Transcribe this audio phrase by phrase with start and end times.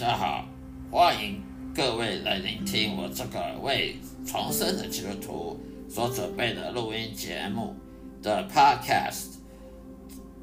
[0.00, 0.48] 大家好，
[0.92, 1.42] 欢迎
[1.74, 5.60] 各位来聆听我这个为重生的基督徒
[5.90, 7.74] 所准备的录音节目
[8.22, 9.38] 的 Podcast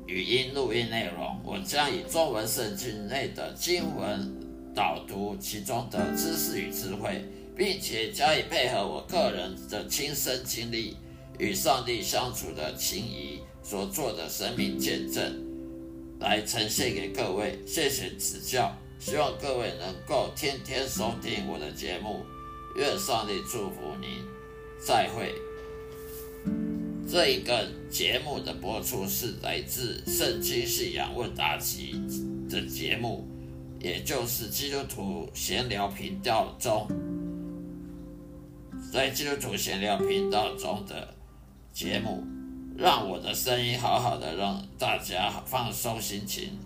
[0.08, 1.40] 语音录音内容。
[1.42, 4.30] 我将以中文圣经内的经文
[4.76, 7.24] 导读其中的知识与智慧，
[7.56, 10.98] 并且加以配合我个人的亲身经历
[11.40, 15.34] 与上帝相处的情谊所做的生命见证，
[16.20, 17.58] 来呈现给各位。
[17.66, 18.70] 谢谢指教。
[19.06, 22.26] 希望各位能够天天收听我的节目，
[22.76, 24.26] 愿上帝祝福您。
[24.84, 25.36] 再会。
[27.08, 31.94] 这一个节目的播出是来自《圣经信仰问答集》
[32.50, 33.28] 的节目，
[33.80, 36.88] 也就是基督徒闲聊频道中，
[38.92, 41.14] 在基督徒闲聊频道中的
[41.72, 42.24] 节目，
[42.76, 46.58] 让我的声音好好的让大家放松心情。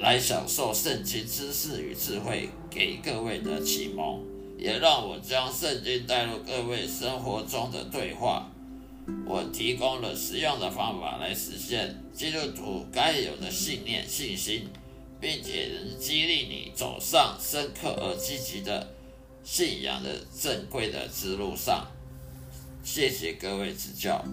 [0.00, 4.20] 来享受圣经知识与智慧给各位的启蒙，
[4.56, 8.48] 也让我将圣经带入各位生活中的对话。
[9.26, 14.68] 我提供了实用的方法来实现基督徒该有的信念、信心，
[15.20, 18.94] 并且能激励你走上深刻而积极的
[19.42, 21.86] 信仰的正规的之路上。
[22.84, 24.24] 谢谢各位指教。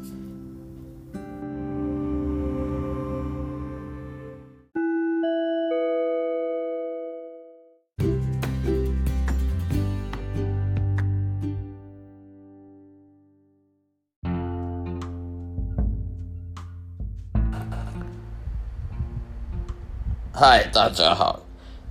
[20.42, 21.42] 嗨，大家好。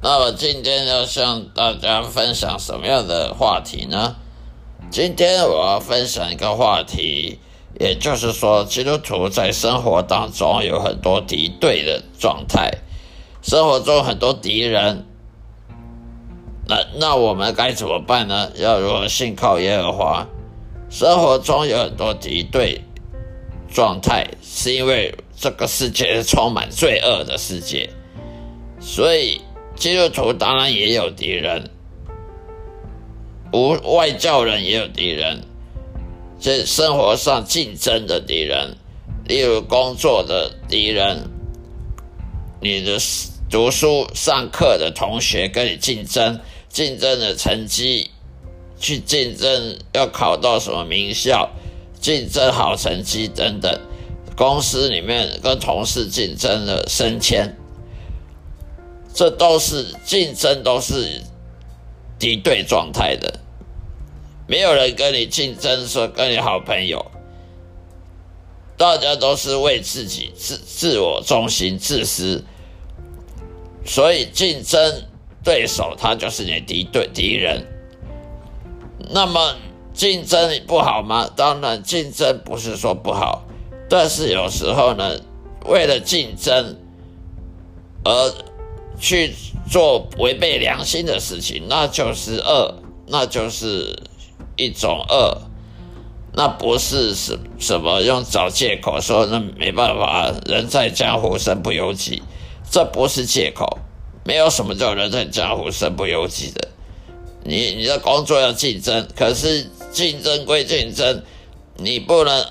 [0.01, 4.17] 那么今天要向大家分享什么样的话题呢？
[4.91, 7.41] 今天我要分享一个话题，
[7.79, 12.79] 也就是说，基督徒在生活当中有很多敌对的状态，
[13.43, 15.05] 生活中很多敌人。
[16.67, 18.51] 那那我们该怎么办呢？
[18.55, 20.27] 要如何信靠耶和华？
[20.89, 22.81] 生活中有很多敌对
[23.71, 27.91] 状态，是因为这个世界是充满罪恶的世界。
[28.81, 29.41] 所以，
[29.77, 31.69] 基督徒当然也有敌人，
[33.53, 35.43] 无外教人也有敌人，
[36.41, 38.77] 这生活上竞争的敌人，
[39.27, 41.29] 例如工作的敌人，
[42.61, 42.99] 你的
[43.51, 46.39] 读书上课的同学跟你竞争，
[46.69, 48.11] 竞争的成绩，
[48.79, 51.51] 去竞争要考到什么名校，
[52.01, 53.81] 竞争好成绩等等，
[54.37, 57.58] 公司里面跟同事竞争的升迁。
[59.19, 61.23] 这都是竞争，都是
[62.21, 63.41] 敌对状态的。
[64.47, 67.05] 没有人跟你竞争，说跟你好朋友，
[68.77, 72.45] 大家都是为自己自自我中心、自私。
[73.85, 75.03] 所以，竞争
[75.43, 77.67] 对手他就是你敌对敌人。
[79.11, 79.57] 那么，
[79.93, 81.29] 竞争不好吗？
[81.35, 83.45] 当然，竞争不是说不好，
[83.91, 85.19] 但是有时候呢，
[85.65, 86.77] 为了竞争
[88.05, 88.33] 而。
[89.01, 89.33] 去
[89.71, 92.75] 做违背良心的事情，那就是恶，
[93.07, 94.03] 那就是
[94.57, 95.43] 一种恶，
[96.33, 102.23] 那不是什什么用找借口说那没办法，人在江湖身不由己，
[102.71, 103.79] 这不是借口，
[104.25, 106.69] 没有什么叫人在江湖身不由己的。
[107.45, 111.23] 你你的工作要竞争，可是竞争归竞争，
[111.77, 112.47] 你不能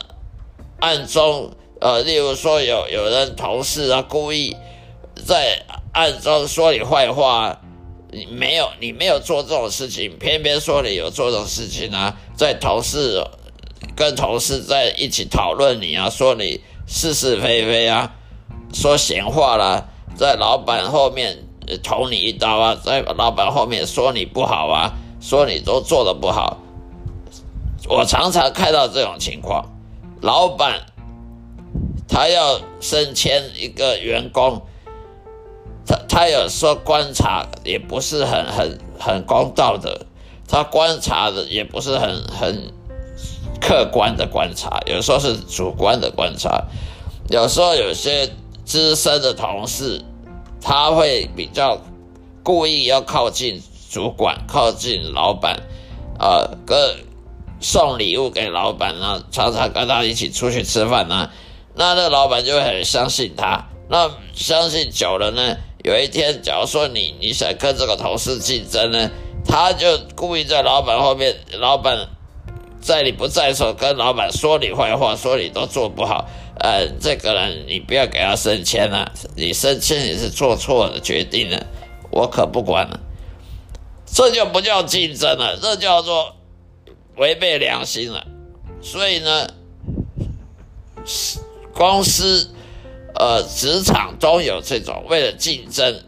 [0.79, 4.56] 暗中呃，例如说有有人同事啊故意
[5.25, 5.62] 在。
[5.97, 7.59] 暗中说你坏话，
[8.12, 12.16] 你没有，你没有做这种事情，偏偏说你有做这种事情啊！
[12.35, 13.25] 在同事
[13.96, 18.13] 跟同事在一起讨论你啊，说你是是非非啊，
[18.72, 19.85] 说闲话啦，
[20.16, 21.40] 在老板后面
[21.81, 26.59] 捅你一刀啊，在老板后面说你不好啊，说你都做的不好。
[27.90, 29.66] 我常常看到这种情况，
[30.22, 30.79] 老板
[32.08, 34.61] 他要升迁一个员工。
[35.87, 40.05] 他他有时候观察也不是很很很公道的，
[40.47, 42.73] 他观察的也不是很很
[43.61, 46.66] 客观的观察，有时候是主观的观察。
[47.29, 48.29] 有时候有些
[48.66, 50.01] 资深的同事，
[50.61, 51.81] 他会比较
[52.43, 55.61] 故意要靠近主管、靠近老板，
[56.19, 56.78] 呃，跟
[57.59, 61.31] 送礼物给老板啊，常常跟他一起出去吃饭啊，
[61.75, 65.57] 那那老板就很相信他，那相信久了呢。
[65.87, 69.09] 有一天，假如说你你想跟这个同事竞争呢，
[69.45, 72.09] 他就故意在老板后面，老板
[72.81, 76.28] 在你不在的时候跟老板说你坏话，说你都做不好。
[76.59, 81.66] 呃，这个人你不要给他升迁了，你升迁也是做错了决定了。
[82.11, 82.99] 我可不管了。
[84.05, 86.35] 这就不叫竞争了，这叫做
[87.16, 88.28] 违背良心了。
[88.81, 89.47] 所以呢，
[91.73, 92.49] 公司、
[93.19, 96.03] 呃，职场都有这种为了竞争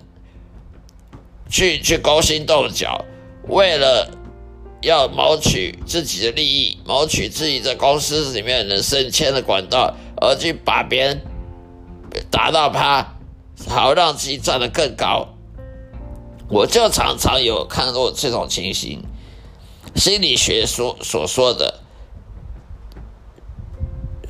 [1.49, 3.03] 去去勾心斗角，
[3.47, 4.11] 为了
[4.83, 11.21] 要谋取自己的利益，谋取自己在公司里面能升迁的管道，而去把别人
[12.29, 13.15] 打到趴，
[13.67, 15.29] 好让自己站得更高。
[16.47, 19.03] 我就常常有看过这种情形，
[19.95, 21.79] 心理学所所说的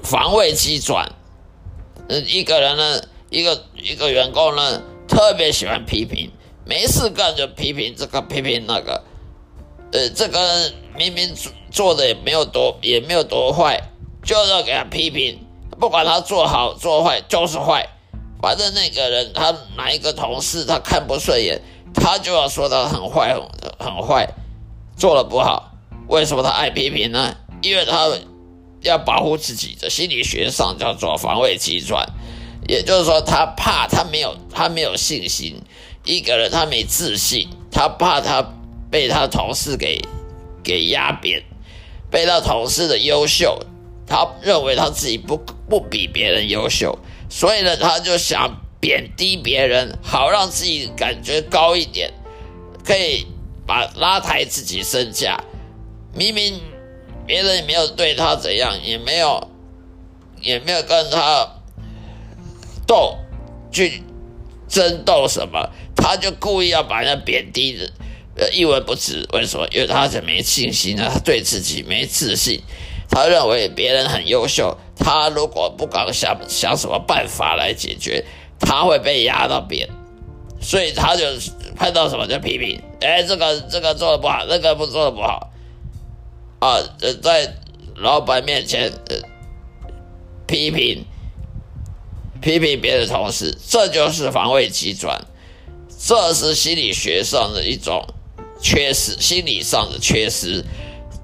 [0.01, 1.18] 防卫机转。
[2.09, 6.31] 一个人呢，一个一个员工呢，特别喜欢批评，
[6.65, 9.03] 没事干就批评这个批评那个。
[9.91, 13.81] 呃，这个明明做做的也没有多也没有多坏，
[14.23, 15.39] 就要给他批评，
[15.79, 17.87] 不管他做好做坏就是坏。
[18.41, 21.61] 反正那个人他哪一个同事他看不顺眼。
[21.91, 23.41] 他就要说他很坏很，
[23.79, 24.29] 很坏，
[24.95, 25.71] 做的不好。
[26.07, 27.35] 为什么他爱批评呢？
[27.63, 28.07] 因为他
[28.81, 32.07] 要保护自己的心理学上叫做防卫机转，
[32.67, 35.61] 也就是说，他怕他没有他没有信心，
[36.05, 38.53] 一个人他没自信，他怕他
[38.89, 40.01] 被他同事给
[40.63, 41.43] 给压扁，
[42.09, 43.59] 被他同事的优秀，
[44.07, 45.37] 他认为他自己不
[45.69, 46.97] 不比别人优秀，
[47.29, 48.61] 所以呢，他就想。
[48.81, 52.13] 贬低别人，好让自己感觉高一点，
[52.85, 53.27] 可以
[53.67, 55.37] 把拉抬自己身价。
[56.15, 56.61] 明明
[57.29, 59.47] 别人也没有对他怎样，也没有
[60.41, 61.47] 也没有跟他
[62.87, 63.19] 斗
[63.71, 64.01] 去
[64.67, 67.91] 争斗什么，他就故意要把人家贬低的
[68.35, 69.29] 呃一文不值。
[69.31, 69.67] 为什么？
[69.71, 72.63] 因为他是没信心啊，他对自己没自信，
[73.11, 78.25] 他认为别人很优秀，他如果不敢想想什么办法来解决。
[78.59, 79.87] 他会被压到扁，
[80.59, 81.23] 所以他就
[81.77, 85.49] 碰到什么就批评，哎，这个这个做的不好，那个不做的不好，
[86.59, 86.79] 啊，
[87.21, 87.55] 在
[87.95, 88.91] 老板面前
[90.47, 91.05] 批评
[92.41, 95.25] 批评别的同事，这就是防卫机转，
[96.05, 98.05] 这是心理学上的一种
[98.61, 100.63] 缺失，心理上的缺失。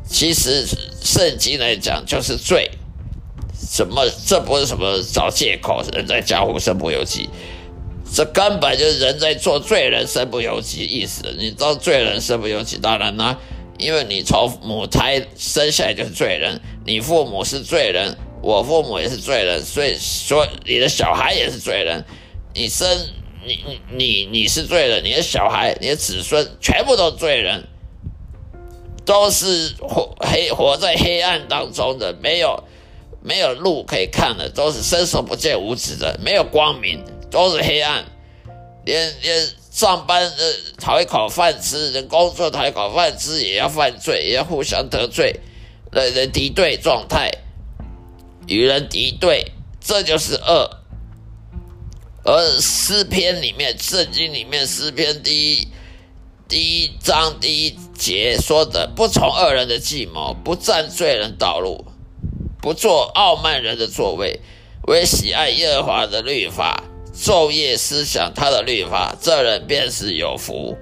[0.07, 0.65] 其实
[1.01, 2.71] 圣经来讲就是罪。
[3.57, 4.05] 什么？
[4.27, 5.83] 这不是什么找借口？
[5.93, 7.29] 人在江湖身不由己，
[8.13, 11.23] 这根本就是人在做罪人身不由己意思。
[11.37, 13.37] 你知道罪人身不由己，当然呢，
[13.77, 22.03] 因为你从母胎生下来就是罪人，你父母是罪人，我父母也是罪人，所以说你的小孩也是罪人。
[22.53, 22.87] 你生
[23.45, 27.63] 你你你你是罪人，你的小孩、你的子孙全部都罪人，
[29.05, 32.63] 都是活黑活在黑暗当中的，没有。
[33.27, 38.05] 没有路可以看的，都是伸手不见五指的，没有光明，都是黑暗。
[38.83, 45.41] 连连上班呃讨一口饭吃，人工作讨一口饭吃也要犯罪，也要互相得罪，
[45.91, 47.29] 人人敌对状态，
[48.47, 49.51] 与人敌对，
[49.81, 50.79] 这就是恶。
[52.23, 55.67] 而诗篇里面，圣经里面诗篇第一
[56.47, 61.83] 第一章第一节说的，不从恶人的计谋，不占罪人道路。
[62.61, 64.39] 不做傲慢人的座位，
[64.87, 66.81] 为喜爱耶和华的律法，
[67.15, 70.77] 昼夜思想他的律法，这人便是有福。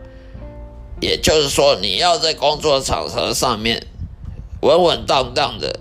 [1.00, 3.86] 也就是说，你要在工作场合上面
[4.62, 5.80] 稳稳当当的，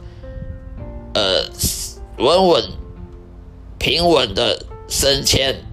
[1.14, 1.44] 呃，
[2.18, 2.70] 稳稳
[3.78, 5.64] 平稳的升迁，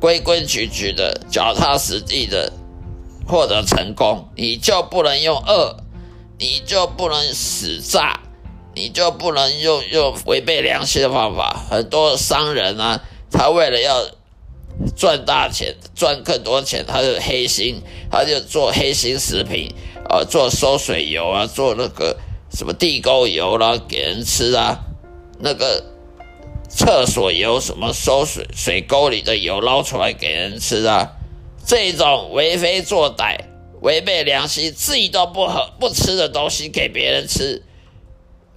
[0.00, 2.52] 规规矩矩的，脚踏实地的
[3.26, 5.76] 获得成功，你就不能用恶，
[6.38, 8.20] 你就不能使诈。
[8.78, 11.64] 你就不能用用违背良心的方法。
[11.70, 13.00] 很多商人啊，
[13.36, 14.06] 他为了要
[14.96, 19.72] 赚大钱、赚更多钱，他就黑心，他就做黑心食品
[20.08, 22.16] 啊，做收水油啊，做那个
[22.50, 24.78] 什么地沟油啦，给人吃啊，
[25.40, 25.84] 那个
[26.68, 31.12] 厕所油，什么收水水沟里的油捞出来给人吃啊，
[31.66, 33.38] 这种为非作歹、
[33.82, 37.62] 违背良心、自己都不喝不吃的东西给别人吃。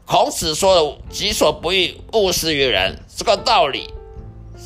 [0.06, 3.94] 孔子说的“己所不欲，勿施于人”这个道理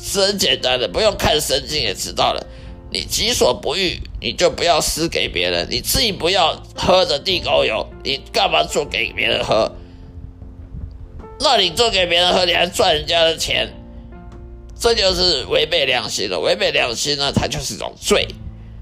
[0.02, 2.46] 是很简单的，不用看圣经也知道了。
[2.90, 9.72] 你己所不欲，你就不要施给别人；你自己不要喝的地沟油，你干嘛做给别人喝？
[11.40, 13.68] 那你做给别人喝，你还赚人家的钱，
[14.78, 16.38] 这就是违背良心了。
[16.38, 18.28] 违背良心呢，它就是一种罪。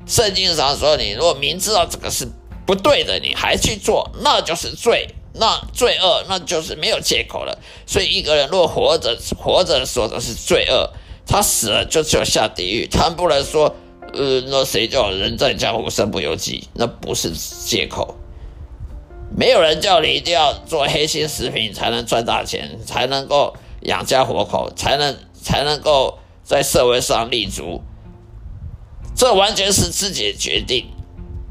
[0.07, 2.29] 圣经上说，你如果明知道这个是
[2.67, 5.09] 不对的，你还去做，那就是罪。
[5.35, 7.59] 那罪恶那就是没有借口了。
[7.87, 10.93] 所以一个人若活着活着说的是罪恶，
[11.33, 12.87] 他死了就只有下地狱。
[12.87, 13.75] 他不能说
[14.13, 16.69] 呃，那谁叫人在江湖身不由己？
[16.75, 18.17] 那不是借口。
[19.35, 27.81] 没有人叫你一定要做黑心食品才能赚大钱，才能够养家活口，才能才能够在社会上立足。
[29.17, 30.87] 这完全是自己的决定。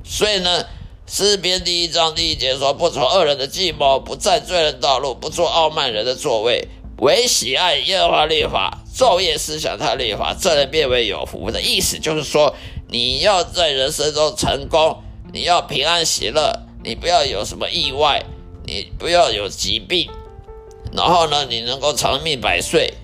[0.03, 0.65] 所以呢，
[1.07, 6.67] 诗篇第一章第一节说：“不从恶人的计谋，不占罪人道路，不做傲慢人的座位，
[6.99, 12.55] 唯喜爱耶和华律法，昼夜思想他律法，这人变为有福。”的意思就是说，
[12.89, 15.01] 你要在人生中成功，
[15.33, 16.67] 你要平安喜乐。
[16.83, 18.23] 你不要有什么意外，
[18.65, 20.09] 你不要有疾病，
[20.93, 22.95] 然后呢，你能够长命百岁，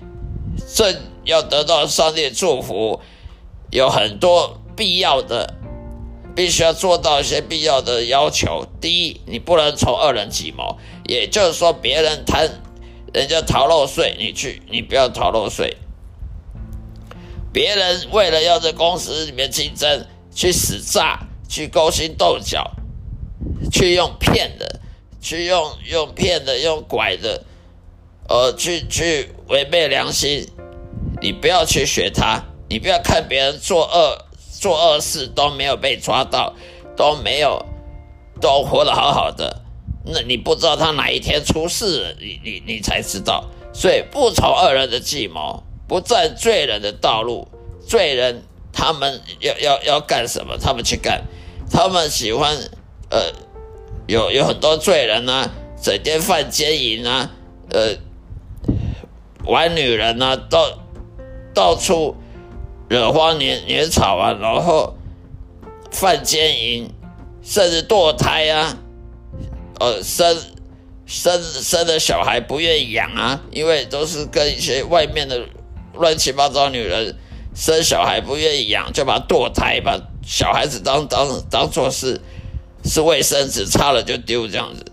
[0.74, 2.98] 这要得到上帝祝福，
[3.70, 5.54] 有很多必要的，
[6.34, 8.66] 必须要做到一些必要的要求。
[8.80, 12.50] 第一，你不能从恶人计谋，也就是说，别人贪，
[13.12, 15.76] 人家逃漏税，你去，你不要逃漏税。
[17.52, 22.72] 别人为了要在公司里面竞争，去使诈，去勾心斗角。
[23.72, 24.80] 去用骗的，
[25.20, 27.44] 去用用骗的，用拐的，
[28.28, 30.48] 呃，去去违背良心，
[31.20, 34.26] 你不要去学他，你不要看别人做恶
[34.60, 36.54] 做恶事都没有被抓到，
[36.96, 37.64] 都没有
[38.40, 39.62] 都活得好好的，
[40.04, 43.44] 那你不知道他哪一天出事了，你你你才知道。
[43.72, 47.48] 所以不从恶人的计谋，不占罪人的道路，
[47.86, 51.24] 罪人他们要要要干什么，他们去干，
[51.70, 52.56] 他们喜欢
[53.10, 53.32] 呃。
[54.08, 55.50] 有有很多罪人呢，
[55.82, 57.30] 整天犯奸淫啊，
[57.68, 57.94] 呃，
[59.44, 60.78] 玩女人啊，到
[61.52, 62.16] 到处
[62.88, 64.96] 惹花惹惹草啊，然后
[65.90, 66.90] 犯奸淫，
[67.42, 68.78] 甚至堕胎啊，
[69.80, 70.36] 呃，生
[71.06, 75.46] 生生的小孩不愿意养啊，因为都是跟一些外面的
[75.94, 77.16] 乱七八糟女人
[77.54, 82.20] 生小孩不愿意养，就把堕胎，把小孩子当当当做是。
[82.84, 84.84] 是卫生纸擦了就丢这样子，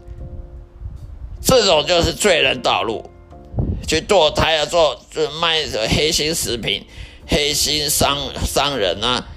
[1.41, 3.09] 这种就是罪人道路，
[3.87, 6.83] 去堕胎啊，做就卖黑心食品、
[7.27, 9.27] 黑心商商人啊，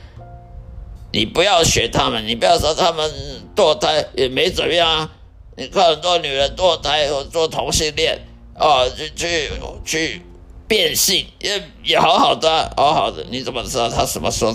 [1.12, 3.12] 你不要学他们，你不要说他们
[3.54, 5.12] 堕胎也没怎么样啊。
[5.58, 8.16] 你看很多女人堕胎或做同性恋
[8.54, 9.50] 啊，去去
[9.84, 10.22] 去
[10.68, 14.54] 变性也也好好的，好好的，你怎么知道他什么时候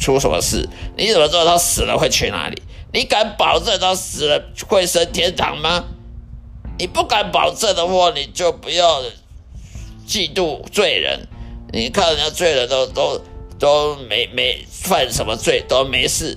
[0.00, 0.66] 出什么事？
[0.96, 2.62] 你怎么知道他死了会去哪里？
[2.94, 5.84] 你敢保证他死了会升天堂吗？
[6.78, 9.02] 你不敢保证的话，你就不要
[10.08, 11.28] 嫉妒罪人。
[11.72, 13.20] 你看人家罪人都都
[13.58, 16.34] 都没没犯什么罪，都没事，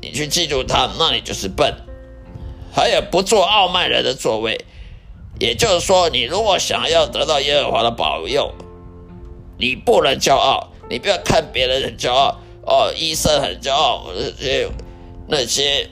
[0.00, 1.74] 你去嫉妒他，那你就是笨。
[2.76, 4.60] 他也不做傲慢人的座位，
[5.40, 8.52] 也就是说，你如果想要得到耶和华的保佑，
[9.58, 10.68] 你不能骄傲。
[10.90, 14.68] 你不要看别人很骄傲哦，医生很骄傲，那些
[15.26, 15.88] 那些。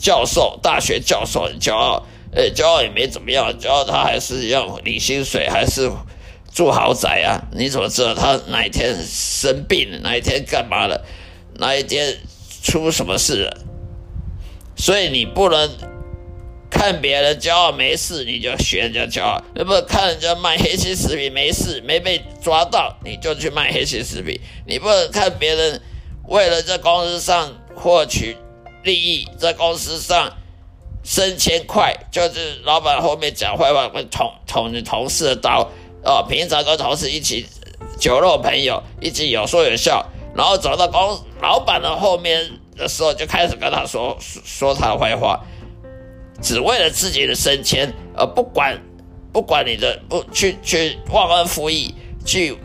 [0.00, 5.90] 教授，大学教授很骄傲，呃，骄傲也没怎么样，骄傲他还是要领薪水，还是
[6.52, 7.42] 住豪宅啊？
[7.50, 11.04] 你怎么知道他哪一天生病了，哪一天干嘛了，
[11.54, 12.16] 哪一天
[12.62, 13.56] 出什么事了？
[14.76, 15.68] 所以你不能
[16.74, 24.38] 看别人骄傲没事，你就学人家骄傲；，那不看人家卖黑心食品没事，没被抓到，你就去卖黑心食品。
[24.66, 25.80] 你不能看别人
[26.26, 28.36] 为了在公司上获取。
[28.82, 30.30] 利益在公司上
[31.02, 35.70] 升迁快，就是老板后面讲坏话会捅捅你同事的刀
[36.02, 36.22] 哦。
[36.28, 37.46] 平常跟同事一起
[37.98, 40.04] 酒肉朋友，一起有说有笑，
[40.36, 45.42] 然后走到公老板的后面的时候，就开始跟他说说他的坏话，
[46.44, 48.78] 只为了自己的升迁，而不管
[49.32, 52.56] 不管你的不去去忘恩负义，去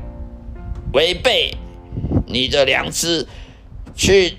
[0.94, 1.56] 违背
[2.28, 3.26] 你的良知，
[3.96, 4.38] 去。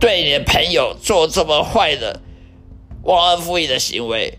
[0.00, 2.20] 对你的朋友做这么坏的
[3.02, 4.38] 忘恩负义的行为，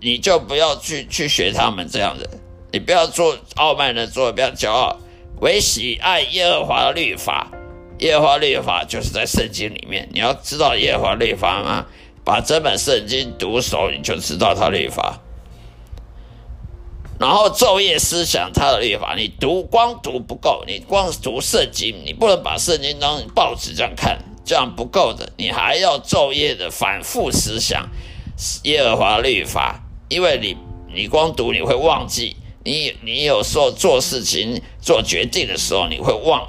[0.00, 2.30] 你就不要去去学他们这样的。
[2.72, 4.96] 你不要做傲慢的做，不要骄傲，
[5.42, 7.50] 唯喜爱耶和华的律法。
[7.98, 11.86] 耶和华律法就是在圣经里面，你要知道耶和华律法吗？
[12.24, 15.20] 把这本圣经读熟，你就知道他律法。
[17.20, 24.18] 然后昼夜思想他的律法，你读光读不够，你光读圣经，你不能把圣经当报纸这样看。
[24.46, 27.88] 这样不够的，你还要昼夜的反复思想
[28.64, 30.54] 耶和华律法，因为你
[30.94, 36.46] 你光读你会忘记，你你有时候做事情做决定的时候你会忘，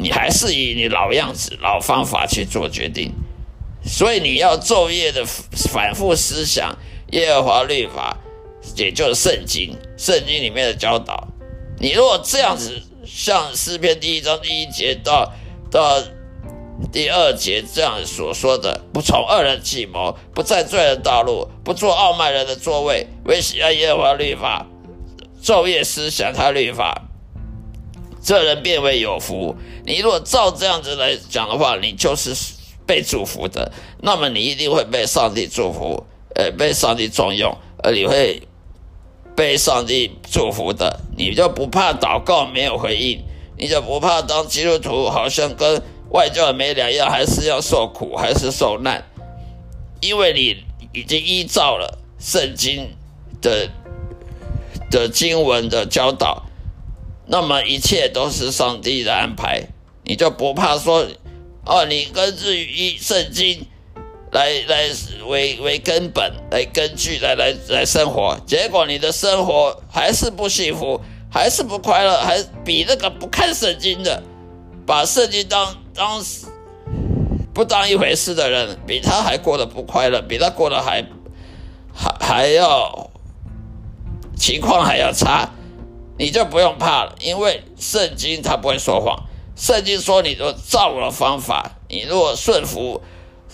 [0.00, 3.12] 你还是以你老样子老方法去做决定，
[3.84, 6.76] 所以你要昼夜的反复思想
[7.12, 8.16] 耶和华律法，
[8.76, 11.28] 也就是圣经，圣经里面的教导，
[11.78, 15.32] 你如果这样子像诗篇第一章第一节到
[15.70, 16.02] 到
[16.92, 24.66] 第二节这样所说的：不从恶人计谋，不在罪人道路，不做傲慢人的座位，为喜爱耶和华律法，
[25.42, 27.09] 昼夜思想他律法，
[28.22, 29.56] 这人变为有福。
[29.84, 32.34] 你如果照这样子来讲的话，你就是
[32.86, 38.42] 被祝福的，那么你一定会被上帝祝福，呃，被上帝重用，而你会。
[39.36, 43.24] 被上帝祝福的，你就不怕祷告没有回应，
[43.56, 49.02] 你就不怕当基督徒好像跟外教没两样，还是要受苦，还是受难，
[50.02, 50.62] 因为你
[50.92, 52.90] 已经依照了圣经
[53.40, 53.70] 的
[54.90, 56.42] 的经文的教导，
[57.30, 59.68] 那么一切都是上帝的安排，
[60.04, 61.06] 你就不怕说，
[61.64, 63.66] 哦，你根据一圣经。
[64.32, 64.88] 来来
[65.26, 74.22] 为为根本来根据来来来生活，结果你的生活还是不幸福，还是不快乐，还比那个不看圣经的，
[74.86, 76.22] 把圣经当当
[77.52, 81.04] 不当一回事的人，比他还过得不快乐，比他过得还
[81.92, 83.10] 还还要
[84.36, 85.50] 情况还要差，
[86.20, 89.24] 你就不用怕了，因为圣经他不会说谎，
[89.56, 93.00] 圣经说你都照了方法，你如果顺服。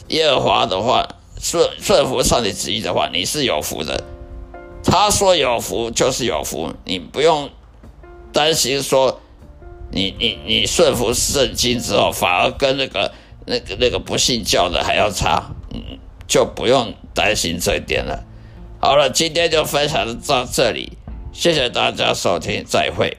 [0.08, 1.08] 耶和华的话，
[1.40, 4.04] 顺顺服上帝旨意的话，你是有福的。
[4.84, 7.50] 他说有福就是有福，你不用
[8.32, 9.20] 担心说，
[9.90, 13.12] 你你你顺服圣经之后，反而跟那个
[13.46, 18.22] 那个那个不信教的还要差，嗯，就不用担心这一点了。
[18.80, 20.95] 好了，今天就分享到这里，
[21.38, 23.14] 谢谢大家收听，再会。